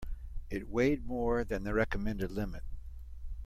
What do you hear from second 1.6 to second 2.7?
the recommended limit.